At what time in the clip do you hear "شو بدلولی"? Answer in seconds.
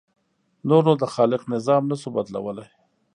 2.01-2.67